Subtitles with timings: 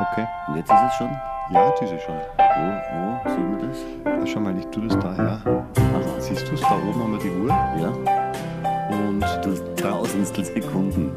[0.00, 0.26] Okay.
[0.48, 1.10] Und jetzt ist es schon?
[1.50, 2.14] Ja, jetzt ist es schon.
[2.38, 3.78] Wo, wo sieht man das?
[4.04, 5.40] Ah, schau mal, ich tue das da her.
[5.44, 5.64] Aha.
[6.18, 6.60] Siehst du es?
[6.60, 7.48] Da oben haben wir die Uhr.
[7.48, 7.92] Ja,
[8.90, 11.12] Und du tausendstel Sekunden.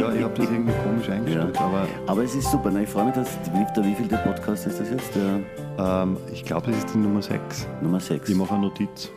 [0.00, 1.56] ja, ich habe das irgendwie komisch eingestellt.
[1.56, 1.64] Ja.
[1.64, 2.70] Aber Aber es ist super.
[2.70, 2.84] Ne?
[2.84, 5.14] Ich freue mich, dass wie, der wievielte Podcast ist das jetzt?
[5.14, 5.40] Der
[5.78, 7.66] ähm, ich glaube, das ist die Nummer 6.
[7.80, 8.28] Nummer 6.
[8.28, 9.10] Ich mache eine Notiz.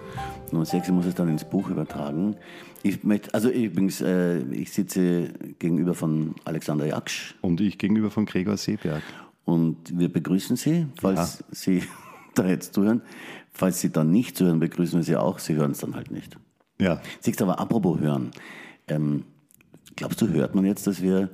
[0.51, 2.35] Nummer 6, ich muss es dann ins Buch übertragen.
[2.83, 5.29] Ich möchte, also übrigens, äh, ich sitze
[5.59, 9.01] gegenüber von Alexander Jaksch Und ich gegenüber von Gregor Seeberg.
[9.45, 11.83] und wir begrüßen Sie, falls Sie
[12.35, 13.01] da jetzt zuhören.
[13.51, 15.39] Falls Sie dann nicht zuhören, begrüßen wir Sie auch.
[15.39, 16.37] Sie hören es dann halt nicht.
[16.79, 17.01] Ja.
[17.21, 18.31] Siehst du, aber apropos hören.
[18.87, 19.23] Ähm,
[19.95, 21.29] glaubst du, hört man jetzt, dass wir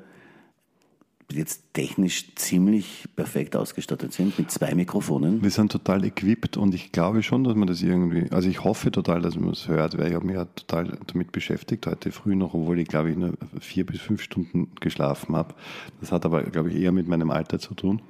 [1.32, 5.42] jetzt technisch ziemlich perfekt ausgestattet sind mit zwei Mikrofonen?
[5.42, 8.92] Wir sind total equipped und ich glaube schon, dass man das irgendwie, also ich hoffe
[8.92, 12.36] total, dass man es hört, weil ich habe mich ja total damit beschäftigt heute früh
[12.36, 15.54] noch, obwohl ich glaube ich nur vier bis fünf Stunden geschlafen habe.
[16.00, 18.02] Das hat aber, glaube ich, eher mit meinem Alter zu tun.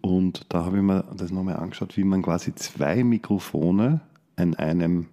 [0.00, 4.00] Und da habe ich mir das nochmal angeschaut, wie man quasi zwei Mikrofone
[4.36, 5.06] in einem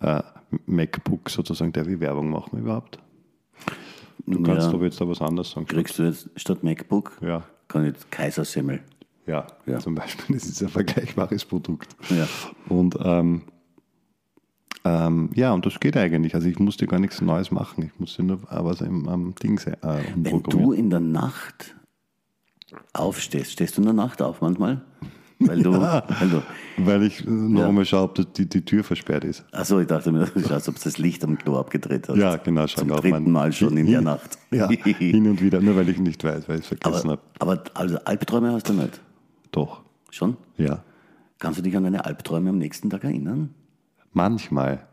[0.00, 0.22] äh,
[0.66, 2.98] MacBook sozusagen, darf ich Werbung machen überhaupt?
[4.26, 4.72] Du kannst Ja.
[4.74, 5.66] aber jetzt da was anderes sagen.
[5.66, 7.18] Kriegst du jetzt statt MacBook?
[7.20, 7.44] Ja.
[7.68, 8.80] Kann ich Kaisersemmel.
[9.26, 9.78] Ja, Ja.
[9.80, 11.96] zum Beispiel, das ist ein vergleichbares Produkt.
[12.10, 12.26] Ja.
[12.68, 13.42] Und ähm,
[14.84, 16.34] ähm, ja, und das geht eigentlich.
[16.34, 17.84] Also ich musste gar nichts Neues machen.
[17.84, 21.74] Ich musste nur was im am Ding äh, Wenn du in der Nacht
[22.92, 24.82] aufstehst, stehst du in der Nacht auf manchmal?
[25.46, 26.42] Weil du, weil du
[26.78, 27.68] Weil ich äh, noch Ja.
[27.68, 29.44] einmal schaue, ob die, die Tür versperrt ist.
[29.52, 32.16] Achso, ich dachte mir, du schaust, ob du das Licht am Klo abgedreht hast.
[32.16, 32.66] Ja, genau.
[32.66, 34.38] schau Zum dritten mein- Mal schon in der Nacht.
[34.50, 35.60] Ja, hin und wieder.
[35.60, 37.20] Nur weil ich nicht weiß, weil ich es vergessen habe.
[37.40, 39.00] aber also Albträume hast du nicht?
[39.50, 40.36] Doch, Schon?
[40.56, 40.82] ja.
[41.40, 43.50] Kannst du dich an deine Albträume am nächsten Tag erinnern?
[44.12, 44.86] Manchmal.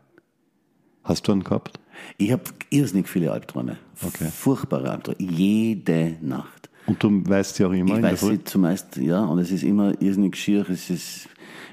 [1.04, 1.78] Hast du einen gehabt?
[2.18, 3.76] Ich habe irrsinnig viele Albträume.
[4.04, 4.28] Okay.
[4.30, 5.18] Furchtbare Albträume.
[5.20, 6.68] Jede Nacht.
[6.86, 9.50] Und du weißt sie auch immer Ich in der weiß sie zumeist, ja, und es
[9.50, 10.68] ist immer irrsinnig schier.
[10.68, 11.28] Es ist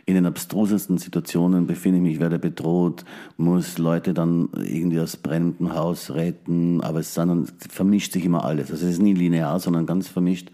[0.05, 3.05] in den abstrusesten Situationen befinde ich mich, werde bedroht,
[3.37, 8.71] muss Leute dann irgendwie aus brennendem Haus retten, aber es dann- vermischt sich immer alles.
[8.71, 10.49] Also es ist nie linear, sondern ganz vermischt.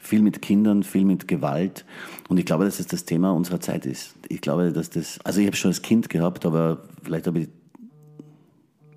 [0.00, 1.84] Viel mit Kindern, viel mit Gewalt.
[2.28, 4.14] Und ich glaube, dass es das Thema unserer Zeit ist.
[4.28, 7.48] Ich glaube, dass das, also ich habe schon als Kind gehabt, aber vielleicht habe ich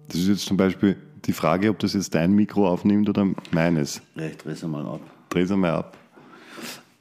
[0.07, 4.01] Das ist jetzt zum Beispiel die Frage, ob das jetzt dein Mikro aufnimmt oder meines.
[4.15, 5.01] Recht, dreh es mal ab.
[5.29, 5.97] Dreh es einmal ab.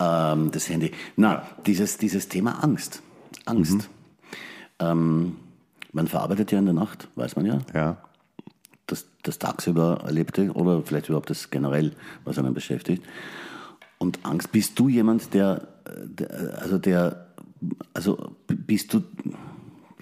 [0.00, 0.90] Ähm, das Handy.
[1.16, 3.02] Na, dieses, dieses Thema Angst.
[3.46, 3.88] Angst.
[4.78, 5.36] Ähm,
[5.92, 7.98] man verarbeitet ja in der Nacht, weiß man ja, Ja.
[8.86, 11.92] das, das tagsüber Erlebte oder vielleicht überhaupt das generell,
[12.24, 13.04] was einen beschäftigt.
[13.98, 15.68] Und Angst, bist du jemand, der,
[16.04, 17.28] der also der,
[17.94, 19.02] also bist du,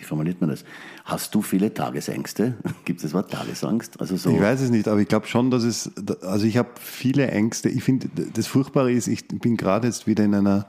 [0.03, 0.65] wie formuliert man das?
[1.05, 2.55] Hast du viele Tagesängste?
[2.85, 4.01] Gibt es das Wort Tagesangst?
[4.01, 4.31] Also so.
[4.31, 5.93] Ich weiß es nicht, aber ich glaube schon, dass es,
[6.23, 7.69] also ich habe viele Ängste.
[7.69, 10.67] Ich finde, das Furchtbare ist, ich bin gerade jetzt wieder in einer,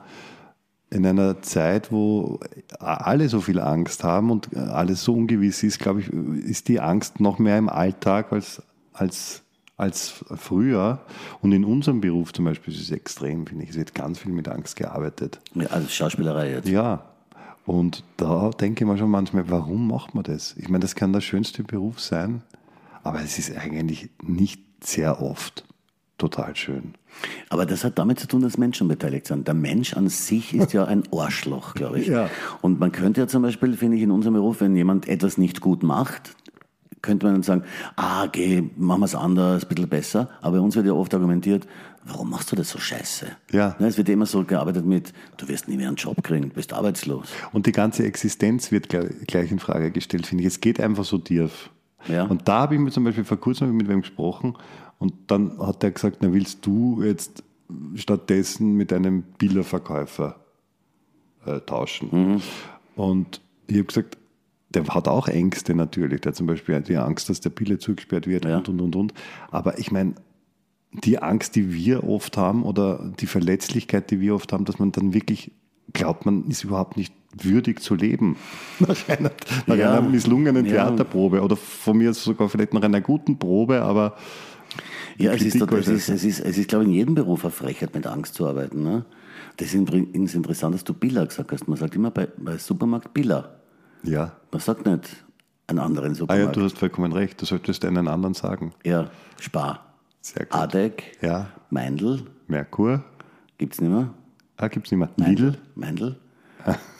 [0.90, 2.38] in einer Zeit, wo
[2.78, 7.18] alle so viel Angst haben und alles so ungewiss ist, glaube ich, ist die Angst
[7.18, 8.62] noch mehr im Alltag als,
[8.92, 9.42] als,
[9.76, 11.00] als früher.
[11.40, 13.70] Und in unserem Beruf zum Beispiel ist es extrem, finde ich.
[13.70, 15.40] Es wird ganz viel mit Angst gearbeitet.
[15.54, 16.68] Ja, also Schauspielerei jetzt.
[16.68, 17.13] Ja,
[17.66, 20.54] und da denke ich mir schon manchmal, warum macht man das?
[20.58, 22.42] Ich meine, das kann der schönste Beruf sein,
[23.02, 25.64] aber es ist eigentlich nicht sehr oft
[26.18, 26.94] total schön.
[27.48, 29.46] Aber das hat damit zu tun, dass Menschen beteiligt sind.
[29.46, 32.08] Der Mensch an sich ist ja ein Arschloch, glaube ich.
[32.08, 32.28] Ja.
[32.60, 35.60] Und man könnte ja zum Beispiel, finde ich, in unserem Beruf, wenn jemand etwas nicht
[35.60, 36.34] gut macht,
[37.02, 37.64] könnte man dann sagen,
[37.96, 40.30] ah, geh, machen wir es anders, ein bisschen besser.
[40.40, 41.66] Aber bei uns wird ja oft argumentiert,
[42.06, 43.26] warum machst du das so scheiße?
[43.52, 43.76] Ja.
[43.78, 46.72] Es wird immer so gearbeitet mit, du wirst nie mehr einen Job kriegen, du bist
[46.72, 47.28] arbeitslos.
[47.52, 50.48] Und die ganze Existenz wird gleich, in Frage gestellt, finde ich.
[50.48, 51.70] Es geht einfach so tief.
[52.08, 52.24] Ja.
[52.24, 54.56] Und da habe ich mir zum Beispiel vor kurzem mit wem gesprochen
[54.98, 57.42] und dann hat er gesagt, na willst du jetzt
[57.94, 60.36] stattdessen mit einem Billerverkäufer
[61.46, 62.42] äh, tauschen?
[62.96, 64.18] Und ich habe gesagt,
[64.70, 66.20] der hat auch Ängste natürlich.
[66.20, 68.58] Der hat zum Beispiel die Angst, dass der Biller zugesperrt wird Ja.
[68.58, 69.14] und und und und.
[69.50, 70.14] Aber ich meine,
[71.02, 74.92] die Angst, die wir oft haben oder die Verletzlichkeit, die wir oft haben, dass man
[74.92, 75.50] dann wirklich
[75.92, 78.36] glaubt, man ist überhaupt nicht würdig zu leben.
[78.78, 79.30] Nach einer,
[79.66, 79.92] nach Ja.
[79.98, 80.72] einer misslungenen Ja.
[80.86, 84.16] Theaterprobe oder von mir sogar vielleicht nach einer guten Probe, aber
[85.18, 87.50] Ja, es ist, es, ist, es, ist, es ist, glaube ich, in jedem Beruf eine
[87.52, 88.82] Frechheit, mit Angst zu arbeiten.
[88.82, 89.04] Ne?
[89.56, 91.66] Das ist interessant, dass du Billa gesagt hast.
[91.68, 93.50] Man sagt immer bei, bei Supermarkt Billa.
[94.04, 94.32] ja.
[94.52, 95.24] Man sagt nicht
[95.66, 96.56] einen anderen Ah ja, Supermarkt.
[96.56, 97.40] du hast vollkommen recht.
[97.40, 98.72] Du solltest einen anderen sagen.
[98.84, 99.10] ja,
[99.40, 99.83] Spar.
[100.24, 100.54] Sehr gut.
[100.58, 101.48] Adek, Ja.
[101.68, 103.04] Meindl, Merkur.
[103.58, 104.08] gibt's nicht mehr.
[104.56, 105.10] Ah, gibt's nicht mehr.
[105.16, 105.58] Lidl.
[105.74, 106.16] Meindl,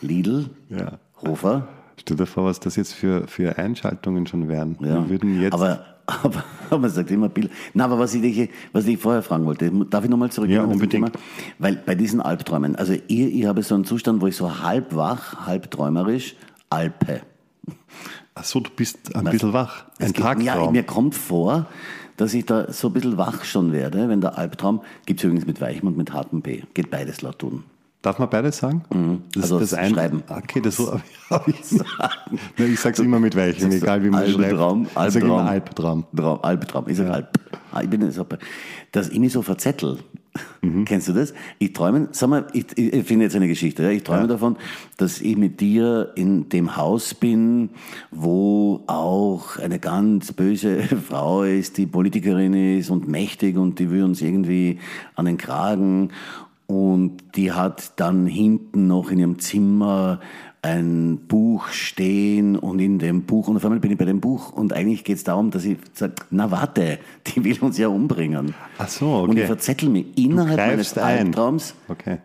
[0.03, 0.99] Lidl, Ja.
[1.23, 1.67] Hofer.
[1.99, 4.77] Stell dir vor, was das jetzt für, für Einschaltungen schon wären.
[4.81, 4.97] Ja.
[4.97, 7.49] Wir würden jetzt Aber aber, aber man sagt immer Bilder.
[7.73, 10.51] Na, aber was ich, dich, was ich vorher fragen wollte, darf ich nochmal zurück?
[10.51, 10.91] Ja, unbedingt.
[10.91, 11.11] Thema?
[11.59, 14.95] Weil bei diesen Albträumen, also ich, ich habe so einen Zustand, wo ich so halb
[14.95, 16.37] wach, halb träumerisch,
[16.69, 17.23] Alpe.
[18.35, 19.87] Ach so, du bist ein bisschen wach.
[19.99, 20.45] Ein gibt, Tagtraum.
[20.45, 21.69] Ja, mir kommt vor,
[22.17, 25.47] dass ich da so ein bisschen wach schon werde, wenn der Albtraum, gibt es übrigens
[25.47, 27.65] mit weichem und mit hartem B, geht beides laut tun.
[28.03, 28.85] Darf man beides sagen?
[28.93, 29.23] Mhm.
[29.33, 30.23] Das, also das ein, schreiben.
[30.29, 32.39] Okay, das habe ich sagen.
[32.59, 35.09] ich sage es immer mit weichem, egal wie man Albtraum, schreibt.
[35.09, 36.05] Ich sage immer Albtraum.
[36.15, 36.89] Traum, Albtraum.
[36.89, 37.15] Ich sage ja.
[37.15, 37.39] Alp.
[37.73, 38.27] Ah, ich bin so,
[38.93, 39.99] dass ich mich so verzettel.
[40.63, 40.85] Mhm.
[40.85, 41.35] Kennst du das?
[41.59, 43.83] Ich träume, sag mal, ich, ich finde jetzt eine Geschichte.
[43.83, 43.91] Ja?
[43.91, 44.27] Ich träume ja.
[44.29, 44.57] davon,
[44.97, 47.71] dass ich mit dir in dem Haus bin,
[48.11, 54.03] wo auch eine ganz böse Frau ist, die Politikerin ist und mächtig und die will
[54.03, 54.79] uns irgendwie
[55.15, 56.11] an den Kragen.
[56.67, 60.21] Und die hat dann hinten noch in ihrem Zimmer
[60.65, 64.51] ein Buch stehen und in dem Buch, und auf einmal bin ich bei dem Buch
[64.51, 68.55] und eigentlich geht es darum, dass ich sage, na warte, die will uns ja umbringen.
[68.79, 69.31] Ach so, okay.
[69.31, 71.75] Und ich verzettel mich innerhalb meines Albtraums.
[71.89, 72.19] Okay.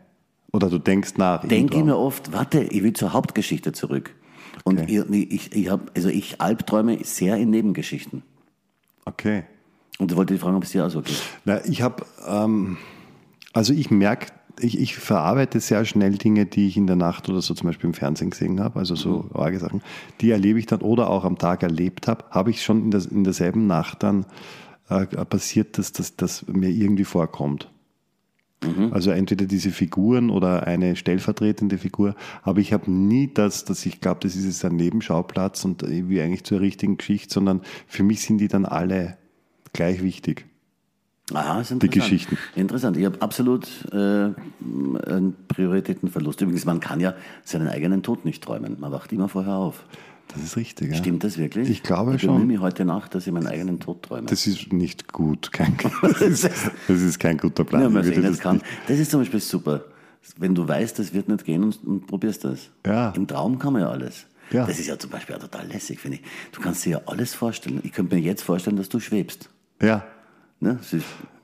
[0.52, 1.46] Oder du denkst nach.
[1.46, 4.16] Denke ich mir oft, warte, ich will zur Hauptgeschichte zurück.
[4.64, 5.04] Und okay.
[5.12, 8.24] ich, ich, ich habe, also ich albträume sehr in Nebengeschichten.
[9.06, 9.44] Okay.
[10.00, 11.22] Und ich wollte dich fragen, ob es dir auch so geht.
[11.44, 12.78] Na, ich habe, ähm,
[13.52, 17.42] also ich merke ich, ich verarbeite sehr schnell Dinge, die ich in der Nacht oder
[17.42, 19.40] so zum Beispiel im Fernsehen gesehen habe, also so mhm.
[19.40, 19.82] arge Sachen,
[20.22, 23.02] die erlebe ich dann oder auch am Tag erlebt habe, habe ich schon in, der,
[23.10, 24.26] in derselben Nacht dann
[24.90, 27.70] äh, passiert, dass das mir irgendwie vorkommt.
[28.64, 28.92] Mhm.
[28.92, 34.02] Also entweder diese Figuren oder eine stellvertretende Figur, aber ich habe nie das, dass ich
[34.02, 38.22] glaube, das ist jetzt ein Nebenschauplatz und wie eigentlich zur richtigen Geschichte, sondern für mich
[38.22, 39.18] sind die dann alle
[39.72, 40.46] gleich wichtig.
[41.32, 41.84] Aha, ist interessant.
[41.84, 42.38] Die Geschichten.
[42.56, 42.98] Interessant.
[42.98, 46.42] Ich habe absolut äh, einen Prioritätenverlust.
[46.42, 48.78] Übrigens, man kann ja seinen eigenen Tod nicht träumen.
[48.80, 49.84] Man wacht immer vorher auf.
[50.34, 50.92] Das ist richtig.
[50.92, 50.96] Ja.
[50.96, 51.70] Stimmt das wirklich?
[51.70, 52.30] Ich glaube ich schon.
[52.30, 54.28] Ich bemühe mich heute Nacht, dass ich meinen eigenen Tod träume.
[54.28, 55.52] Das ist nicht gut.
[55.52, 56.50] Kein, das, ist,
[56.88, 57.94] das ist kein guter Plan.
[57.94, 58.62] Ja, sehen, das, kann.
[58.88, 59.86] das ist zum Beispiel super.
[60.38, 62.70] Wenn du weißt, das wird nicht gehen und, und probierst das.
[62.86, 63.10] Ja.
[63.12, 64.28] Im Traum kann man ja alles.
[64.52, 64.66] Ja.
[64.68, 66.24] Das ist ja zum Beispiel auch total lässig, finde ich.
[66.52, 67.80] Du kannst dir ja alles vorstellen.
[67.84, 69.50] Ich könnte mir jetzt vorstellen, dass du schwebst.
[69.82, 70.04] Ja.
[70.62, 70.78] Ne?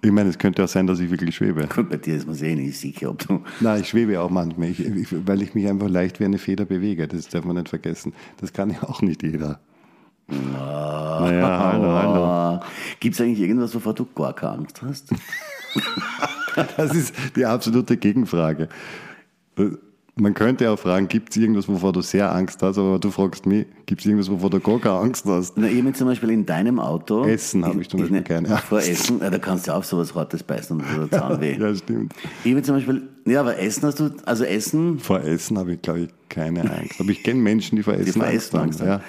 [0.01, 1.67] ich meine, es könnte auch sein, dass ich wirklich schwebe.
[1.73, 3.41] Gut, bei dir ist man eh nicht sicher, ob du.
[3.61, 6.65] Nein, ich schwebe auch manchmal, ich, ich, weil ich mich einfach leicht wie eine Feder
[6.65, 7.07] bewege.
[7.07, 8.13] Das darf man nicht vergessen.
[8.41, 9.61] Das kann ja auch nicht jeder.
[10.27, 12.63] Na, naja, hallo, hallo.
[12.99, 15.13] Gibt es eigentlich irgendwas, wovor du gar keine Angst hast?
[16.77, 18.69] das ist die absolute Gegenfrage.
[20.17, 23.45] Man könnte auch fragen, gibt es irgendwas, wovor du sehr Angst hast, aber du fragst
[23.45, 25.57] mich, gibt es irgendwas, wovor du gar keine Angst hast?
[25.57, 27.25] Na, ich zum Beispiel in deinem Auto.
[27.25, 28.63] Essen habe ich zum Beispiel keine Angst.
[28.63, 31.57] Vor Essen, ja, da kannst du auch sowas Hartes beißen und der Zahnweh.
[31.59, 32.13] ja, stimmt.
[32.45, 34.99] Ich zum Beispiel, ja, aber Essen hast du, also Essen.
[34.99, 37.01] Vor Essen habe ich, glaube ich, keine Angst.
[37.01, 38.87] Aber ich kenne Menschen, die vor Essen, die vor Essen Angst haben.
[38.87, 39.01] Ja.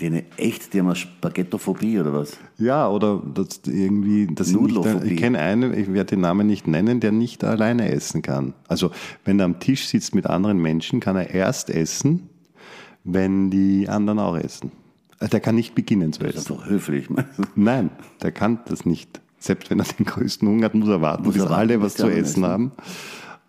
[0.00, 2.36] Die eine echt, die haben eine Spaghettophobie oder was?
[2.58, 7.00] Ja, oder das irgendwie, das nicht, ich kenne einen, ich werde den Namen nicht nennen,
[7.00, 8.54] der nicht alleine essen kann.
[8.68, 8.90] Also
[9.24, 12.30] wenn er am Tisch sitzt mit anderen Menschen, kann er erst essen,
[13.04, 14.72] wenn die anderen auch essen.
[15.18, 16.32] Also der kann nicht beginnen zu essen.
[16.32, 17.08] Das ist doch höflich.
[17.54, 17.90] Nein,
[18.22, 19.20] der kann das nicht.
[19.38, 21.94] Selbst wenn er den größten Hunger hat, muss er warten, muss bis erwarten, alle was
[21.94, 22.72] zu essen, essen haben,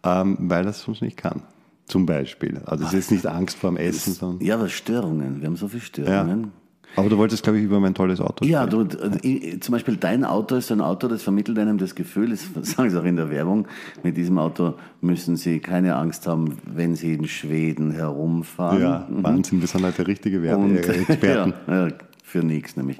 [0.03, 1.43] ähm, weil er es sonst nicht kann.
[1.87, 2.61] Zum Beispiel.
[2.65, 4.45] Also es ist nicht Angst vor dem Essen, sondern.
[4.45, 5.41] Ja, aber Störungen.
[5.41, 6.41] Wir haben so viele Störungen.
[6.41, 6.49] Ja.
[6.95, 8.51] Aber du wolltest, glaube ich, über mein tolles Auto sprechen.
[8.51, 12.29] Ja, du, äh, zum Beispiel dein Auto ist ein Auto, das vermittelt einem das Gefühl,
[12.29, 13.67] das sagen sie auch in der Werbung,
[14.03, 18.81] mit diesem Auto müssen sie keine Angst haben, wenn sie in Schweden herumfahren.
[18.81, 19.07] Ja.
[19.09, 21.53] Wahnsinn, wir sind halt der richtige Werbeexperten.
[21.67, 22.99] ja, ja, für nichts nämlich.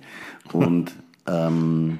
[0.52, 0.94] Und,
[1.28, 2.00] ähm,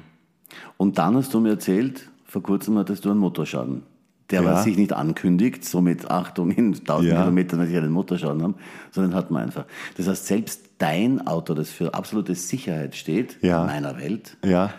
[0.76, 3.82] und dann hast du mir erzählt, vor kurzem hattest du einen Motorschaden
[4.30, 4.62] der ja.
[4.62, 7.20] sich nicht ankündigt, so mit Achtung in 1000 ja.
[7.20, 8.54] Kilometern, dass ich einen Motorschaden habe,
[8.90, 9.66] sondern hat man einfach.
[9.96, 13.60] Das heißt, selbst dein Auto, das für absolute Sicherheit steht, ja.
[13.60, 14.70] in meiner Welt, ja.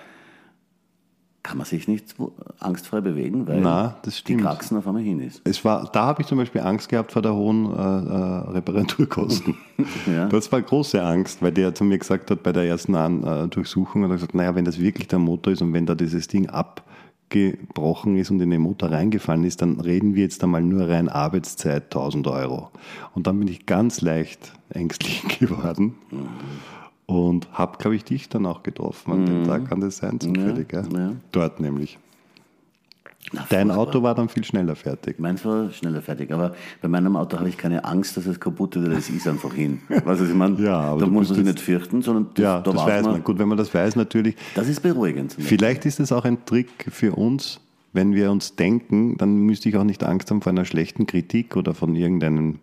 [1.44, 2.16] kann man sich nicht
[2.60, 3.98] angstfrei bewegen, weil Na,
[4.28, 5.42] die Kraxen auf einmal hin ist.
[5.44, 9.58] Es war, da habe ich zum Beispiel Angst gehabt vor der hohen äh, äh Reparaturkosten.
[10.30, 13.48] Das war große Angst, weil der zu mir gesagt hat, bei der ersten An äh,
[13.50, 16.30] Durchsuchung, hat er gesagt, naja, wenn das wirklich der Motor ist und wenn da dieses
[16.30, 16.82] Ding ab
[17.36, 21.10] gebrochen ist und in den Motor reingefallen ist, dann reden wir jetzt einmal nur rein
[21.10, 22.72] Arbeitszeit 1000 Euro.
[23.14, 26.28] Und dann bin ich ganz leicht ängstlich geworden mhm.
[27.14, 29.12] und habe, glaube ich, dich dann auch getroffen.
[29.12, 29.26] An mhm.
[29.26, 30.72] dem Tag kann das sein, zufällig.
[30.72, 31.12] Ja, ja.
[31.32, 32.00] Dort nämlich.
[33.36, 35.20] Na, Dein Auto war dann viel schneller fertig.
[35.20, 38.76] Meins war schneller fertig, aber bei meinem Auto habe ich keine Angst, dass es kaputt
[38.76, 39.82] ist, das ist einfach hin.
[39.88, 40.62] Weißt du, ich meine?
[40.62, 43.12] Ja, aber da muss man sich nicht fürchten, sondern das, ja, da das weiß man.
[43.14, 43.24] man.
[43.24, 44.36] Gut, wenn man das weiß, natürlich.
[44.56, 45.36] Das ist beruhigend.
[45.38, 47.60] Vielleicht ist es auch ein Trick für uns,
[47.94, 51.56] wenn wir uns denken, dann müsste ich auch nicht Angst haben vor einer schlechten Kritik
[51.56, 52.60] oder von irgendeinem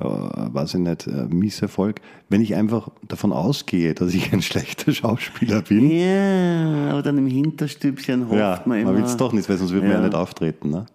[0.00, 4.92] äh, weiß ich nicht, äh, Misserfolg, wenn ich einfach davon ausgehe, dass ich ein schlechter
[4.92, 5.90] Schauspieler bin.
[5.90, 8.92] Ja, aber dann im Hinterstübchen hofft Ja, man immer.
[8.92, 10.00] man will es doch nicht, weil sonst würde man Ja.
[10.02, 10.70] ja nicht auftreten.
[10.70, 10.86] Ne?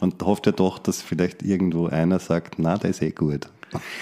[0.00, 3.48] Und hofft ja doch, dass vielleicht irgendwo einer sagt, na, der ist eh gut.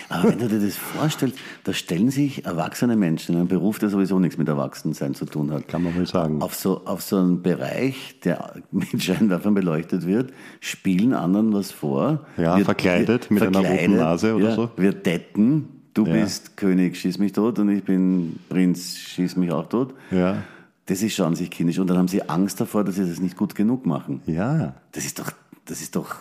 [0.08, 3.88] Aber wenn du dir das vorstellst, da stellen sich erwachsene Menschen in einem Beruf, der
[3.88, 6.42] sowieso nichts mit Erwachsensein zu tun hat, Kann man wohl sagen.
[6.42, 12.26] auf so, auf so einen Bereich, der mit Scheinwerfern beleuchtet wird, spielen anderen was vor.
[12.36, 14.70] Ja, verkleidet mit einer roten Nase oder ja, so.
[14.76, 16.12] Wir detten, du Ja.
[16.12, 19.94] bist König, schieß mich tot und ich bin Prinz, schieß mich auch tot.
[20.10, 20.42] Ja.
[20.86, 21.78] Das ist schon sich kindisch.
[21.78, 24.20] Und dann haben sie Angst davor, dass sie das nicht gut genug machen.
[24.26, 25.30] Ja, Das ist doch,
[25.64, 26.16] das ist doch,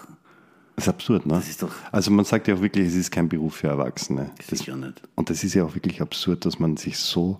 [0.75, 1.33] das ist absurd, ne?
[1.35, 4.31] Das ist doch- also man sagt ja auch wirklich, es ist kein Beruf für Erwachsene.
[4.49, 5.01] Das, sicher nicht.
[5.15, 7.39] und das ist ja auch wirklich absurd, dass man sich so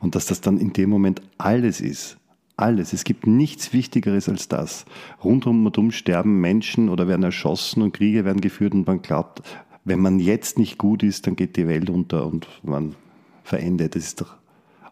[0.00, 2.18] und dass das dann in dem Moment alles ist.
[2.56, 2.92] Alles.
[2.92, 4.84] Es gibt nichts Wichtigeres als das.
[5.24, 9.42] Rundum und um sterben Menschen oder werden erschossen und Kriege werden geführt und man glaubt,
[9.84, 12.94] wenn man jetzt nicht gut ist, dann geht die Welt unter und man
[13.42, 13.96] verendet.
[13.96, 14.36] Das ist doch.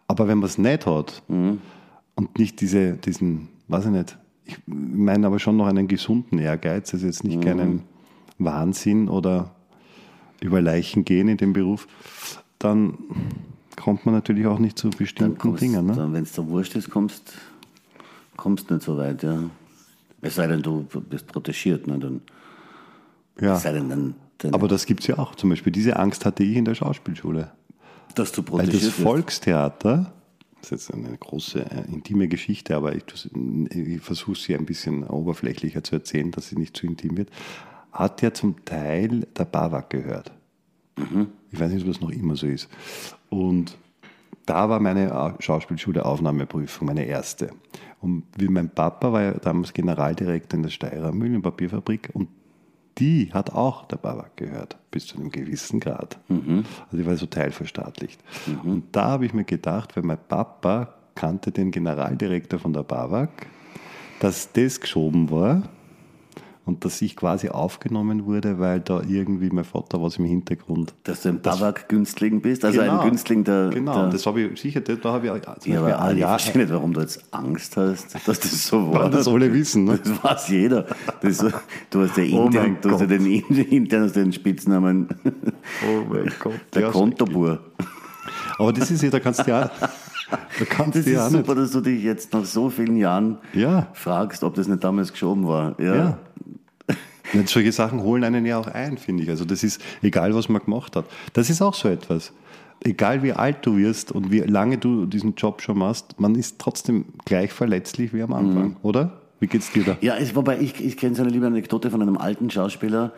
[0.07, 1.59] Aber wenn man es nicht hat und
[2.37, 7.05] nicht diese, diesen, weiß ich nicht, ich meine aber schon noch einen gesunden Ehrgeiz, also
[7.05, 7.83] jetzt nicht keinen
[8.37, 9.51] Wahnsinn oder
[10.41, 11.87] über Leichen gehen in dem Beruf,
[12.59, 12.97] dann
[13.75, 15.85] kommt man natürlich auch nicht zu bestimmten kommst, Dingen.
[15.85, 16.09] Ne?
[16.11, 17.33] wenn es dir wurscht ist, kommst
[18.37, 19.39] kommst nicht so weit, ja.
[20.21, 21.99] Es sei denn, du bist protegiert, ne?
[21.99, 22.21] Dann,
[23.39, 23.55] Ja.
[23.55, 25.35] Es sei denn, dann, dann Aber das gibt es ja auch.
[25.35, 27.51] Zum Beispiel diese Angst hatte ich in der Schauspielschule.
[28.15, 28.99] dass du Weil protegiert das wirst.
[28.99, 30.13] Volkstheater,
[30.63, 33.03] das ist jetzt eine große, äh, intime Geschichte, aber ich,
[33.69, 37.29] ich versuche sie ein bisschen oberflächlicher zu erzählen, dass sie nicht zu intim wird,
[37.91, 40.31] hat ja zum Teil der Bawak gehört.
[41.51, 42.69] Ich weiß nicht, ob das noch immer so ist.
[43.29, 43.77] Und
[44.45, 47.49] da war meine Schauspielschule Aufnahmeprüfung, meine erste.
[47.99, 52.29] Und wie mein Papa war ja damals Generaldirektor in der Steirer Mühlen- und Papierfabrik und
[52.97, 56.19] die hat auch der Babak gehört, bis zu einem gewissen Grad.
[56.85, 58.21] Also die war so teilverstaatlicht.
[58.63, 63.47] Und da habe ich mir gedacht, weil mein Papa kannte den Generaldirektor von der Babak,
[64.19, 65.63] dass das geschoben war
[66.65, 70.93] und dass ich quasi aufgenommen wurde, weil da irgendwie mein Vater was im Hintergrund.
[71.03, 73.69] Dass du ein Babak-Günstling bist, also ein Günstling der.
[73.69, 76.61] Genau, der das habe ich sicher, da habe ich zum ja, aber Ali, ich verstehe
[76.61, 79.09] nicht, warum du jetzt Angst hast, dass das so war.
[79.09, 79.83] Das alle wissen.
[79.85, 79.99] Ne?
[80.03, 80.85] Das weiß jeder.
[81.21, 81.37] Das,
[81.89, 86.05] du hast ja Oh intern, mein du hast ja den, intern hast den Spitznamen Oh
[86.09, 86.53] mein Gott.
[86.73, 87.59] der Ja, Kontobur.
[88.57, 89.69] Aber das ist ja, da kannst du ja,
[90.59, 93.37] da kannst Das du ist ja super, dass du dich jetzt nach so vielen Jahren
[93.53, 93.87] Ja.
[93.93, 95.79] fragst, ob das nicht damals geschoben war.
[95.79, 95.95] Ja.
[95.95, 96.17] Ja.
[97.33, 99.29] Und solche Sachen holen einen ja auch ein, finde ich.
[99.29, 101.05] Also das ist egal, was man gemacht hat.
[101.33, 102.31] Das ist auch so etwas.
[102.83, 106.59] Egal wie alt du wirst und wie lange du diesen Job schon machst, man ist
[106.59, 109.21] trotzdem gleich verletzlich wie am Anfang, oder?
[109.39, 109.97] Wie geht's dir da?
[110.01, 113.13] Ja, es, wobei ich, ich kenne so eine liebe Anekdote von einem alten Schauspieler,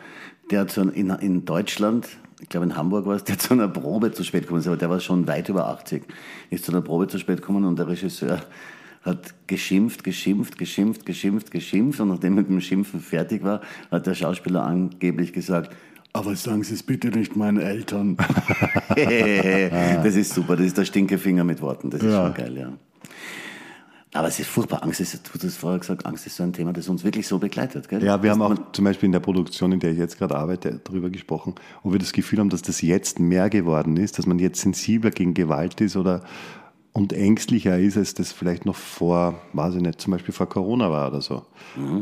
[0.50, 2.08] der zu, in, in Deutschland,
[2.40, 4.76] ich glaube in Hamburg war es, der zu einer Probe zu spät gekommen ist, aber
[4.76, 6.02] der war schon weit über 80,
[6.50, 8.40] ist zu einer Probe zu spät gekommen und der Regisseur
[9.02, 14.06] hat geschimpft, geschimpft, geschimpft, geschimpft, geschimpft und nachdem er mit dem Schimpfen fertig war, hat
[14.06, 15.74] der Schauspieler angeblich gesagt,
[16.12, 18.16] aber sagen Sie es bitte nicht meinen Eltern.
[18.96, 22.24] das ist super, das ist der Stinkefinger mit Worten, das ist Ja.
[22.26, 22.72] schon geil, ja.
[24.16, 24.82] Aber es ist furchtbar.
[24.82, 27.26] Angst ist, du hast es vorher gesagt, Angst ist so ein Thema, das uns wirklich
[27.26, 27.88] so begleitet.
[27.88, 28.02] Gell?
[28.02, 30.80] Ja, wir haben auch zum Beispiel in der Produktion, in der ich jetzt gerade arbeite,
[30.84, 34.38] darüber gesprochen, ob wir das Gefühl haben, dass das jetzt mehr geworden ist, dass man
[34.38, 36.22] jetzt sensibler gegen Gewalt ist oder
[36.92, 40.90] und ängstlicher ist, als das vielleicht noch vor, weiß ich nicht, zum Beispiel vor Corona
[40.90, 41.44] war oder so.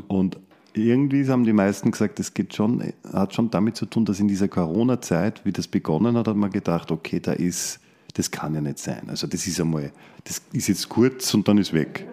[0.06, 0.38] Und
[0.72, 4.28] irgendwie haben die meisten gesagt, das geht schon, hat schon damit zu tun, dass in
[4.28, 7.80] dieser Corona-Zeit, wie das begonnen hat, hat man gedacht, okay, da ist,
[8.14, 9.04] das kann ja nicht sein.
[9.08, 9.92] Also das ist einmal,
[10.24, 12.06] das ist jetzt kurz und dann ist weg.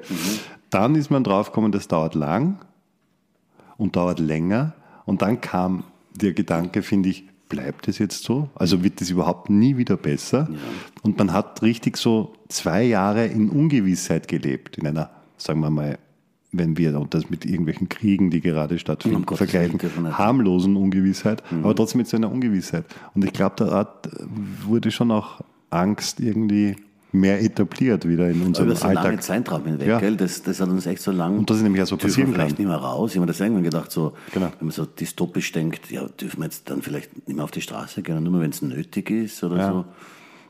[0.69, 2.59] Dann ist man draufgekommen, das dauert lang
[3.77, 4.73] und dauert länger.
[5.05, 8.49] Und dann kam der Gedanke, finde ich, bleibt es jetzt so?
[8.55, 10.49] Also wird es überhaupt nie wieder besser?
[11.03, 15.99] Und man hat richtig so zwei Jahre in Ungewissheit gelebt, in einer, sagen wir mal,
[16.53, 21.99] wenn wir das mit irgendwelchen Kriegen, die gerade stattfinden, Gottes vergleichen, harmlosen Ungewissheit, aber trotzdem
[21.99, 22.85] mit so einer Ungewissheit.
[23.13, 24.09] Und ich glaube, da hat,
[24.65, 26.75] wurde schon auch Angst irgendwie
[27.13, 29.23] mehr etabliert wieder in unserem über so lange Alltag.
[29.23, 29.99] Zeitraum hinweg, Ja.
[29.99, 30.15] gell?
[30.15, 31.39] Das, das hat uns echt so lang.
[31.39, 32.63] Und das ist nämlich auch so passieren wir vielleicht kann.
[32.65, 33.11] nicht mehr raus.
[33.11, 34.45] Ich habe mir das irgendwann gedacht, so, Genau.
[34.59, 37.61] wenn man so dystopisch denkt, ja, dürfen wir jetzt dann vielleicht nicht mehr auf die
[37.61, 39.71] Straße gehen, nur mehr, wenn es nötig ist oder Ja.
[39.71, 39.85] so.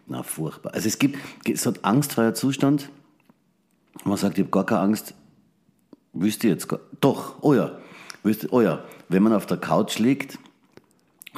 [0.07, 0.73] Na, furchtbar.
[0.75, 1.17] Also es gibt
[1.55, 2.89] so ein angstfreier Zustand.
[4.03, 5.15] Man sagt, ich habe gar keine Angst.
[6.13, 7.71] Wüsste jetzt gar, doch, oh ja,
[8.21, 10.37] wüsste, oh ja, wenn man auf der Couch liegt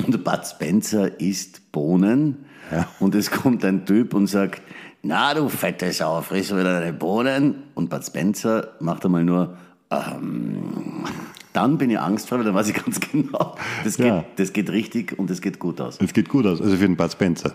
[0.05, 2.45] und Bud Spencer isst Bohnen
[2.99, 4.61] und es kommt ein Typ und sagt,
[5.01, 7.63] na du fette Sau, friss wieder deine Bohnen.
[7.75, 9.57] Und Bud Spencer macht einmal nur,
[9.91, 11.03] ähm,
[11.51, 14.23] Dann bin ich angstfrei, weil dann weiß ich ganz genau, das geht, Ja.
[14.37, 15.99] das geht richtig und das geht gut aus.
[16.01, 17.53] Es geht gut aus, also für den Bud Spencer.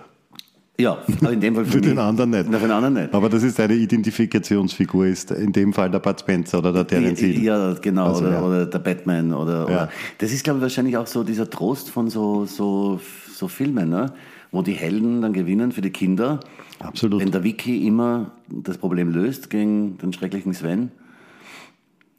[0.80, 2.46] Ja, aber in dem Fall für, Für den anderen nicht.
[2.48, 3.12] Na, für den anderen nicht.
[3.12, 7.18] Aber das ist deine Identifikationsfigur, ist in dem Fall der Bud Spencer oder der Terence
[7.18, 7.42] Hill.
[7.42, 8.42] Ja, genau, Also, oder, ja.
[8.42, 12.08] oder der Batman oder, oder das ist, glaube ich, wahrscheinlich auch so dieser Trost von
[12.08, 14.12] so, so, so Filmen, ne?
[14.52, 16.40] wo die Helden dann gewinnen für die Kinder.
[16.78, 17.20] Absolut.
[17.20, 20.92] Wenn der Vicky immer das Problem löst gegen den schrecklichen Sven,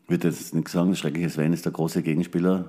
[0.07, 2.65] wird jetzt nichts sagen, der schreckliche Sven ist der große Gegenspieler,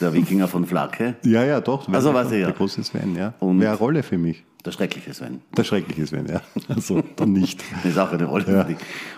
[0.00, 1.88] der Wikinger von Flake, Ja, ja, doch.
[1.88, 2.46] Also, weiß ich ja.
[2.46, 3.34] Der große Sven, ja.
[3.40, 4.44] Und- Wäre eine Rolle für mich.
[4.64, 5.40] der schreckliche Sven.
[5.56, 6.40] Der schreckliche Sven, ja.
[6.68, 7.62] Also, dann nicht.
[7.82, 8.76] Das ist auch eine Rolle für dich.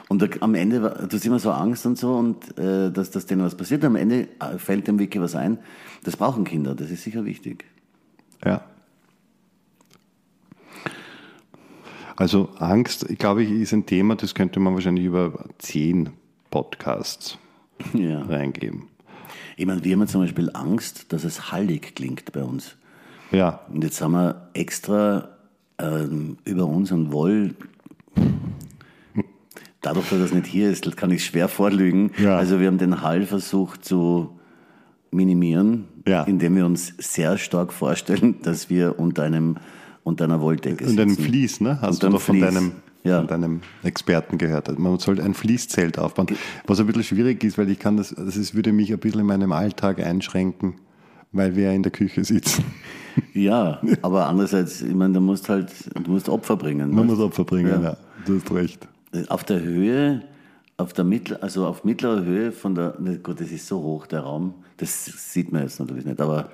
[0.09, 3.27] Und da, am Ende, du hast immer so Angst und so, und äh, dass, dass
[3.27, 3.85] denen was passiert.
[3.85, 5.59] Am Ende äh, fällt dem Wiki was ein.
[6.05, 7.65] Das brauchen Kinder, das ist sicher wichtig.
[8.45, 8.63] Ja.
[12.17, 16.11] Also Angst, glaube ich, ist ein Thema, das könnte man wahrscheinlich über zehn
[16.51, 17.37] Podcasts
[17.93, 18.23] Ja.
[18.23, 18.85] reingeben.
[19.57, 22.77] Ich meine, wir haben zum Beispiel Angst, dass es hallig klingt bei uns.
[23.33, 25.31] Ja, Und jetzt haben wir extra
[25.79, 27.55] ähm, über unseren Woll.
[29.83, 32.11] Dadurch, dass das nicht hier ist, kann ich schwer vorlügen.
[32.19, 32.37] Ja.
[32.37, 34.39] Also wir haben den Hall versucht zu
[35.11, 36.25] minimieren, Ja.
[36.25, 39.57] indem wir uns sehr stark vorstellen, dass wir unter einem
[40.03, 41.01] unter einer Wolldecke sitzen.
[41.01, 41.81] einem Fließ, ne?
[41.81, 42.73] Hast Unter du einem doch von deinem,
[43.07, 43.19] Ja.
[43.19, 44.69] von deinem Experten gehört.
[44.69, 46.27] Also Man sollte ein Fließzelt aufbauen.
[46.67, 49.21] Was ein bisschen schwierig ist, weil ich kann das, das ist, würde mich ein bisschen
[49.21, 50.75] in meinem Alltag einschränken,
[51.33, 52.65] weil wir ja in der Küche sitzen.
[53.33, 56.91] Ja, aber andererseits, ich meine, du musst halt, du musst Opfer bringen.
[56.91, 57.81] Man weißt muss Opfer bringen, Ja.
[57.83, 57.97] ja.
[58.27, 58.87] Du hast recht.
[59.29, 60.23] Auf der Höhe,
[60.77, 64.21] auf der Mittler, also auf mittlerer Höhe von der, gut, das ist so hoch, der
[64.21, 66.51] Raum, das sieht man jetzt natürlich nicht, aber,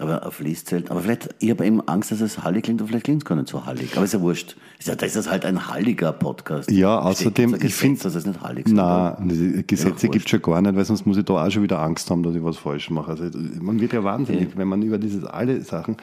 [0.00, 3.04] aber auf Fließzelt, aber vielleicht, ich habe eben Angst, dass es hallig klingt und vielleicht
[3.04, 4.56] klingt es gar nicht so hallig, aber ist ja wurscht.
[4.78, 6.68] Ist ja, da ist das halt ein halliger Podcast.
[6.68, 9.18] Ja, außerdem, ein ich finde, Gesetz, dass es nicht hallig darf?
[9.22, 10.12] die Gesetze wurscht.
[10.12, 12.24] gibt es schon gar nicht, weil sonst muss ich da auch schon wieder Angst haben,
[12.24, 13.12] dass ich was falsch mache.
[13.12, 15.96] Also, man wird ja wahnsinnig, wenn man über dieses alle Sachen,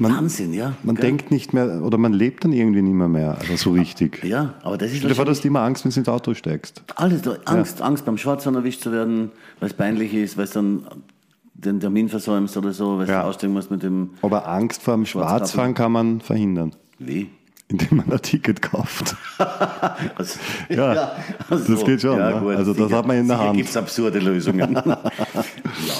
[0.00, 0.72] man, Wahnsinn, ja.
[0.82, 1.06] man Gell?
[1.06, 4.24] denkt nicht mehr, oder man lebt dann irgendwie nicht mehr mehr, also so richtig.
[4.24, 6.34] Ja, aber das ist Stell dir vor, dass du immer Angst, wenn du ins Auto
[6.34, 6.82] steigst.
[6.96, 10.84] Alles, Angst, Angst beim Schwarzfahren erwischt zu werden, weil es peinlich ist, weil es dann
[11.58, 13.22] den Termin versäumst oder so, weil Ja.
[13.22, 15.06] du aussteigen musst mit dem Aber Angst vor dem.
[15.06, 17.30] Schwarzfahren kann man verhindern, Wie?
[17.68, 19.16] indem man ein Ticket kauft.
[20.16, 21.12] Also, Ja,
[21.50, 22.56] also, das geht schon, ne?
[22.56, 23.56] Also das hat man in der Hand.
[23.56, 24.74] gibt es absurde Lösungen.
[24.84, 24.98] ja,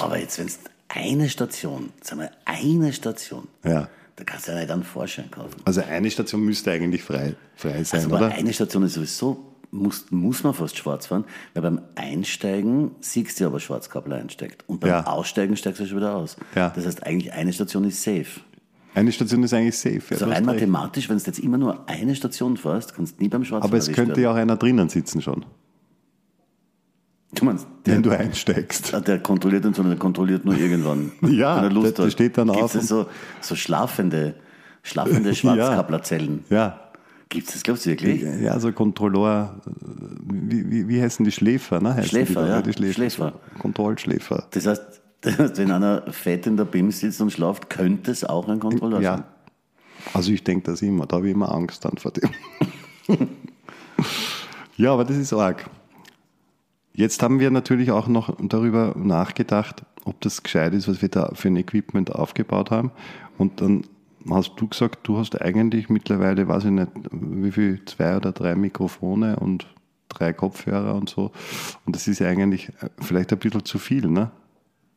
[0.02, 3.88] aber jetzt, wenn es eine Station, sagen wir eine Station, Ja.
[4.16, 5.56] da kannst du ja nicht einen Vorschein kaufen.
[5.64, 8.34] Also eine Station müsste eigentlich frei, frei sein, Also aber oder?
[8.34, 11.24] eine Station ist sowieso, muss, muss man fast schwarz fahren,
[11.54, 14.64] weil beim Einsteigen siehst du aber Schwarzkabel einsteigt.
[14.66, 15.06] Und beim Ja.
[15.06, 16.36] Aussteigen steigst du schon wieder aus.
[16.54, 16.70] Ja.
[16.70, 18.40] Das heißt, eigentlich eine Station ist safe.
[18.94, 19.96] Eine Station ist eigentlich safe.
[20.10, 23.28] Ja, Also rein mathematisch, wenn du jetzt immer nur eine Station fährst, kannst du nie
[23.28, 25.44] beim Schwarzfahren Aber es könnte ja auch einer drinnen sitzen schon,
[27.34, 28.94] Du meinst, der, wenn du einsteigst.
[28.94, 31.12] Ah, der kontrolliert uns, sondern der kontrolliert nur irgendwann.
[31.28, 33.06] Ja, wenn er Lust der- der steht dann Gibt's auf das so,
[33.42, 34.36] so schlafende,
[34.82, 36.44] schlafende Schwarzkapplerzellen.
[36.50, 36.80] Ja.
[37.28, 38.22] Gibt es das, glaubst du wirklich?
[38.40, 39.60] Ja, so Kontrolleur,
[40.22, 41.94] wie, wie, wie heißen die Schläfer, ne?
[41.94, 42.62] Heißen Schläfer, die, ja.
[42.62, 42.94] Die Schläfer.
[42.94, 43.32] Schläfer.
[43.58, 44.46] Kontrollschläfer.
[44.50, 48.24] Das heißt, das heißt, wenn einer fett in der BIM sitzt und schlaft, könnte es
[48.24, 49.18] auch ein Kontrolleur sein.
[49.18, 49.24] Ja.
[50.14, 52.30] Also ich denke das immer, da habe ich immer Angst dann vor dem.
[54.76, 55.68] ja, aber das ist arg.
[56.92, 61.32] Jetzt haben wir natürlich auch noch darüber nachgedacht, ob das gescheit ist, was wir da
[61.34, 62.92] für ein Equipment aufgebaut haben.
[63.36, 63.82] Und dann
[64.30, 68.54] hast du gesagt, du hast eigentlich mittlerweile, weiß ich nicht, wie viel, zwei oder drei
[68.54, 69.66] Mikrofone und
[70.08, 71.32] drei Kopfhörer und so.
[71.84, 74.30] Und das ist ja eigentlich vielleicht ein bisschen zu viel, ne?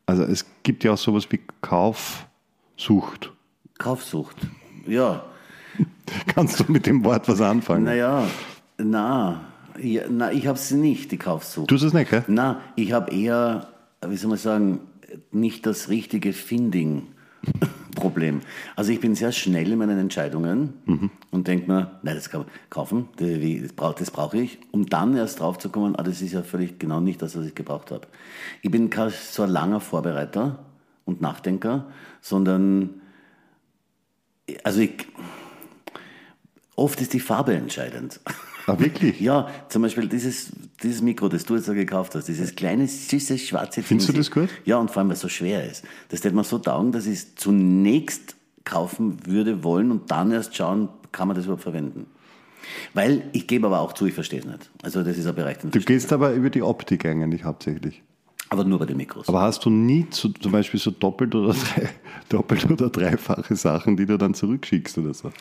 [0.06, 3.32] Also es gibt ja auch sowas wie Kaufsucht.
[3.78, 4.38] Kaufsucht.
[4.88, 5.24] Ja.
[6.34, 7.84] Kannst du mit dem Wort was anfangen?
[7.84, 8.26] Naja,
[8.78, 9.42] na,
[9.80, 11.70] ja, na ich habe sie nicht, die Kaufsucht.
[11.70, 12.24] Du hast es nicht, gell?
[12.28, 13.68] Na, ich habe eher,
[14.06, 14.80] wie soll man sagen,
[15.32, 16.34] nicht das richtige
[18.00, 18.42] Finding-Problem.
[18.76, 20.74] Also ich bin sehr schnell in meinen Entscheidungen
[21.32, 25.40] und denke mir, nein, das kann man kaufen, das, brauche brauch ich, um dann erst
[25.40, 28.08] drauf zu kommen, ah, das ist ja völlig genau nicht das, was ich gebraucht habe.
[28.62, 30.60] Ich bin kein so ein langer Vorbereiter
[31.06, 31.88] und Nachdenker,
[32.22, 33.02] sondern,
[34.64, 35.08] also ich,
[36.76, 38.20] oft ist die Farbe entscheidend.
[38.68, 39.20] Ah, wirklich?
[39.30, 40.52] Ja, zum Beispiel dieses,
[40.84, 44.22] dieses Mikro, das du jetzt da gekauft hast, dieses kleine, süße, schwarze Findest du Ding.
[44.22, 44.50] das gut?
[44.66, 45.84] Ja, und vor allem, weil es so schwer ist.
[46.10, 50.56] Das hätte man so taugen, dass ich es zunächst kaufen würde wollen und dann erst
[50.56, 52.06] schauen, kann man das überhaupt verwenden.
[52.94, 54.70] Weil, ich gebe aber auch zu, ich verstehe es nicht.
[54.84, 57.96] Also das ist ein Bereich, den Du gehst aber über die Optik eigentlich hauptsächlich.
[57.96, 58.04] ich.
[58.50, 59.30] Aber nur bei den Mikros.
[59.30, 61.90] Aber hast du nie zu, zum Beispiel so doppelt oder, drei,
[62.30, 65.32] doppelt oder dreifache Sachen, die du dann zurückschickst oder so?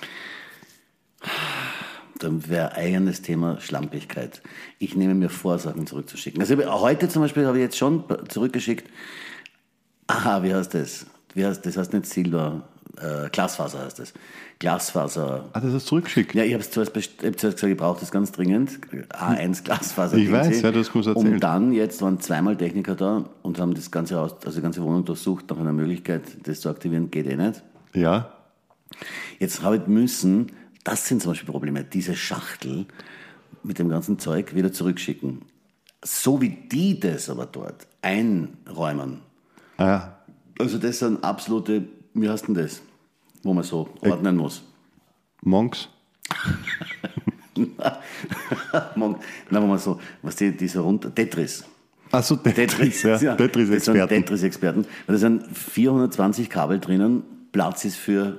[2.19, 4.43] Dann wäre eigenes Thema Schlampigkeit.
[4.79, 6.41] Ich nehme mir vor, Sachen zurückzuschicken.
[6.41, 8.91] Also heute zum Beispiel habe ich jetzt schon zurückgeschickt.
[10.07, 11.07] Aha, wie heißt das?
[11.35, 11.77] Wie heißt das?
[11.77, 12.69] heißt nicht Silber,
[13.01, 14.13] äh, Glasfaser heißt das.
[14.59, 15.49] Glasfaser.
[15.53, 16.35] Ah, das hast du zurückgeschickt?
[16.35, 17.03] Ja, ich habe zuerst, hab
[17.39, 18.81] zuerst gesagt, ich brauche das ganz dringend.
[19.11, 20.17] A1 Glasfaser.
[20.17, 21.35] Ich weiß, ja, das muss erzählt.
[21.35, 24.83] Und dann, jetzt waren zweimal Techniker da und haben das ganze Haus, also die ganze
[24.83, 27.11] Wohnung durchsucht nach einer Möglichkeit, das zu aktivieren.
[27.11, 27.63] Geht eh nicht.
[27.95, 28.33] Ja.
[29.39, 30.51] Jetzt habe ich müssen,
[30.89, 32.87] das sind zum Beispiel Probleme, diese Schachtel
[33.63, 35.43] mit dem ganzen Zeug wieder zurückschicken.
[36.03, 39.21] So wie die das aber dort einräumen.
[39.77, 40.19] Ah, ja.
[40.59, 42.81] Also das sind absolute, wie heißt denn das,
[43.43, 44.63] wo man so ordnen muss?
[45.43, 45.91] Monks?
[48.97, 49.19] Monk,
[49.51, 51.65] na, wo man so, was die, diese runter, Tetris.
[52.11, 53.37] Achso, Tetris, Tetris, ja.
[53.37, 53.75] Tetris-Experten.
[53.77, 54.87] Das sind Tetris-Experten.
[55.07, 58.39] Da sind 420 Kabel drinnen, Platz ist für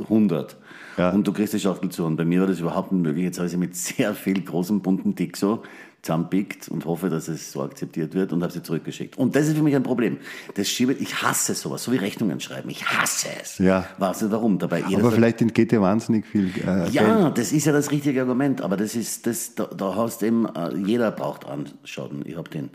[0.00, 0.56] 100.
[0.96, 1.10] Ja.
[1.10, 2.04] Und du kriegst die Schachtel zu.
[2.04, 3.24] Und bei mir war das überhaupt nicht möglich.
[3.24, 5.62] Jetzt habe ich sie mit sehr viel großem bunten Dick so
[6.02, 9.16] zusammenpickt und hoffe, dass es so akzeptiert wird und habe sie zurückgeschickt.
[9.16, 10.18] Und das ist für mich ein Problem.
[10.54, 12.70] Das schiebe, ich hasse sowas, so wie Rechnungen schreiben.
[12.70, 13.58] Ich hasse es.
[13.58, 13.86] Ja.
[13.98, 14.58] Weißt du warum?
[14.58, 17.38] Dabei jeder Aber vielleicht entgeht dir wahnsinnig viel äh, ja, Geld.
[17.38, 20.74] das ist ja das richtige Argument, aber das ist, das, da, da hast eben, äh,
[20.74, 22.70] jeder braucht Anschauen, ich hab den.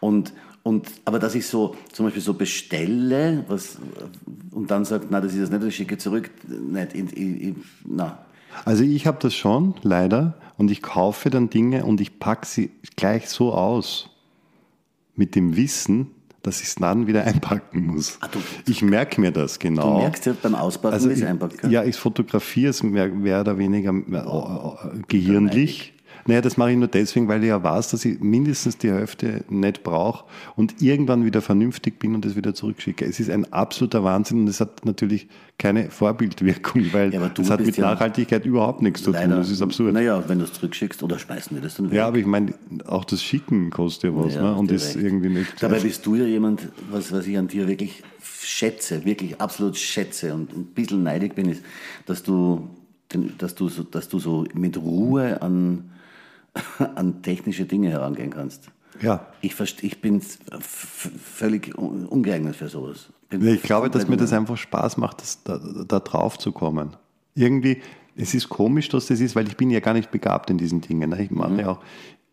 [0.00, 0.34] Und,
[0.66, 3.78] und, aber dass ich so, zum Beispiel so bestelle, was,
[4.50, 8.18] und dann sagt, na, das ist das nicht, ich schicke zurück, nicht, ich, ich, na.
[8.64, 12.70] Also ich habe das schon, leider, und ich kaufe dann Dinge und ich packe sie
[12.96, 14.10] gleich so aus,
[15.14, 16.08] mit dem Wissen,
[16.42, 18.18] dass ich es dann wieder einpacken muss.
[18.20, 19.92] Ah, du- ich merke mir das genau.
[19.94, 21.58] Du merkst ja beim Auspacken, also wie es einpackt.
[21.58, 21.70] gell?
[21.70, 25.92] ja, ich fotografiere es mehr, mehr oder weniger äh, gehirnlich.
[26.26, 29.44] Naja, das mache ich nur deswegen, weil ich ja weiß, dass ich mindestens die Hälfte
[29.48, 30.24] nicht brauche
[30.56, 33.04] und irgendwann wieder vernünftig bin und es wieder zurückschicke.
[33.04, 37.60] Es ist ein absoluter Wahnsinn und es hat natürlich keine Vorbildwirkung, weil Ja, es hat
[37.64, 39.30] mit ja- Nachhaltigkeit überhaupt nichts zu tun.
[39.30, 39.92] Das ist absurd.
[39.94, 41.96] Naja, wenn du es zurückschickst oder schmeißen wir das dann weg.
[41.96, 42.52] Ja, aber ich meine,
[42.86, 44.54] auch das Schicken kostet ja was Ja, ne?
[44.56, 45.04] und ist recht.
[45.04, 45.52] irgendwie nicht.
[45.60, 48.02] Dabei bist du ja jemand, was, was ich an dir wirklich
[48.42, 51.62] schätze, wirklich absolut schätze und ein bisschen neidig bin, ist,
[52.06, 52.68] dass du,
[53.38, 55.90] dass du, so, dass du so mit Ruhe an,
[56.94, 58.68] an technische Dinge herangehen kannst.
[59.00, 59.26] ja.
[59.40, 60.20] Ich, ich bin
[60.60, 63.06] völlig un- ungeeignet für sowas.
[63.28, 66.96] Bin Ich glaube, dass mir das einfach Spaß macht, das, da, da drauf zu kommen.
[67.34, 67.82] Irgendwie,
[68.14, 70.80] es ist komisch, dass das ist, weil ich bin ja gar nicht begabt in diesen
[70.80, 71.10] Dingen.
[71.10, 71.22] ne?
[71.22, 71.58] Ich mache Mhm.
[71.58, 71.80] ja auch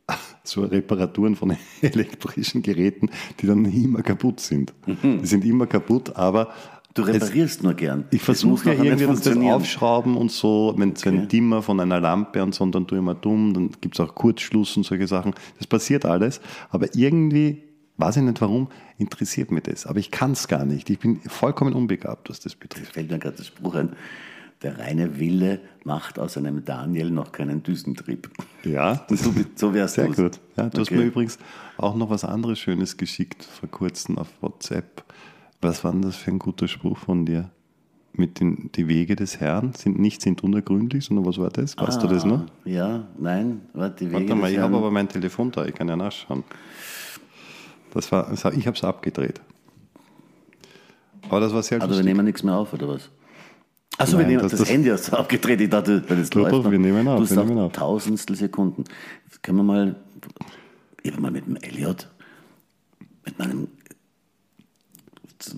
[0.43, 3.09] so Reparaturen von elektrischen Geräten,
[3.39, 4.73] die dann immer kaputt sind.
[5.03, 6.53] Die sind immer kaputt, aber
[6.95, 8.05] Du es, reparierst nur gern.
[8.11, 9.35] ich Es versuche ja irgendwie das, das.
[9.37, 12.99] Aufschrauben und so, wenn so ein Dimmer von einer Lampe und so, und dann tue
[12.99, 15.33] ich mal dumm, dann gibt es auch Kurzschluss und solche Sachen.
[15.57, 17.63] Das passiert alles, aber irgendwie,
[17.97, 18.67] weiß ich nicht warum,
[18.99, 19.87] interessiert mich das.
[19.87, 20.89] Aber ich kann es gar nicht.
[20.91, 22.93] Ich bin vollkommen unbegabt, was das betrifft.
[22.93, 23.93] fällt mir gerade der Spruch ein,
[24.61, 28.29] der reine Wille macht aus einem Daniel noch keinen Düsentrieb.
[28.63, 30.15] Ja, Und du, so wärst sehr du's.
[30.15, 30.39] gut.
[30.55, 30.97] Ja, du hast Okay.
[30.97, 31.39] mir übrigens
[31.77, 35.03] auch noch was anderes Schönes geschickt vor kurzem auf WhatsApp.
[35.63, 37.49] Was war denn das für ein guter Spruch von dir?
[38.15, 41.75] Mit den die Wege des Herrn sind nicht sind unergründlich, sondern was war das?
[41.77, 42.41] Weißt du das noch?
[42.41, 45.73] Ah, Ja, nein, warte, die Wege Warte mal, ich habe aber mein Telefon da, ich
[45.73, 46.43] kann ja nachschauen.
[47.93, 49.41] Das war, das ich habe es abgedreht.
[51.29, 52.05] Aber das war sehr Also wir lustig.
[52.13, 53.09] nehmen nichts mehr auf, oder was?
[53.97, 55.61] Achso, wir nehmen das- das, das- Handy hast du abgedreht.
[55.61, 56.53] Ich dachte, wenn es Doch, läuft.
[56.65, 57.71] doch, wir nehmen auf, Du wir nehmen auf.
[57.71, 58.83] tausendstel Sekunden.
[59.41, 59.95] Können wir mal,
[61.01, 62.09] ich habe mal mit dem Elliot,
[63.25, 63.82] mit meinem, jetzt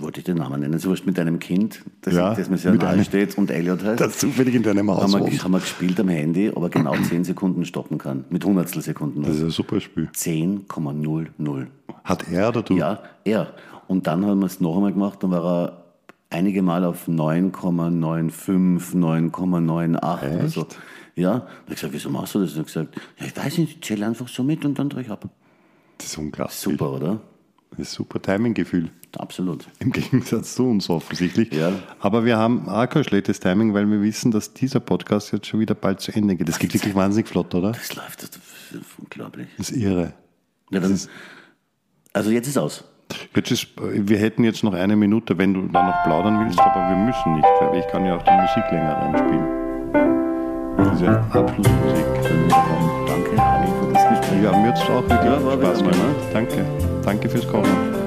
[0.01, 2.73] wollte ich den Namen nennen, so wurscht, mit deinem Kind, das, Ja, das mir sehr
[2.73, 3.99] nahe einem- steht und Elliot heißt.
[3.99, 5.43] Das zufällig in deinem Haus haben wir, wohnt.
[5.43, 8.25] haben wir gespielt am Handy, aber genau 10 Sekunden stoppen kann.
[8.29, 9.21] Mit Hundertstel Sekunden.
[9.23, 10.09] Das ist ein super Spiel.
[10.13, 11.67] 10,00.
[12.03, 12.75] Hat er oder du?
[12.77, 13.53] Ja, er.
[13.87, 15.83] Und dann haben wir es noch einmal gemacht, dann war er
[16.29, 20.61] einige Mal auf 9,95, 9,98 oder so.
[20.61, 20.77] Echt?
[21.15, 22.51] Ja, da habe ich gesagt, wieso machst du das?
[22.51, 24.89] Und er hat gesagt, ja, ich weiß nicht, ich zähle einfach so mit und dann
[24.89, 25.29] drehe ich ab.
[25.97, 26.57] Das ist unglaublich.
[26.57, 27.19] Super, oder?
[27.77, 28.89] Das ist super Timing-Gefühl.
[29.17, 29.65] Absolut.
[29.79, 31.51] Im Gegensatz zu uns offensichtlich.
[31.53, 31.73] Ja.
[31.99, 35.59] Aber wir haben auch kein schlechtes Timing, weil wir wissen, dass dieser Podcast jetzt schon
[35.59, 36.47] wieder bald zu Ende geht.
[36.47, 37.71] Das geht wirklich wahnsinnig flott, oder?
[37.71, 39.47] Das läuft, das ist unglaublich.
[39.57, 40.13] Das ist irre.
[40.71, 40.99] Ja, dann,
[42.13, 42.83] also jetzt ist aus.
[43.35, 46.89] Jetzt ist, wir hätten jetzt noch eine Minute, wenn du da noch plaudern willst, aber
[46.89, 49.64] wir müssen nicht, weil ich kann ja auch die Musik länger anspielen.
[50.77, 51.25] Das ist ja.
[51.31, 51.53] Danke,
[53.41, 54.43] Ali, für das Gespräch.
[54.43, 55.97] Ja, mir hat es auch wirklich Ja, Spaß gemacht.
[56.33, 56.65] Danke.
[57.03, 58.04] Danke fürs Kommen.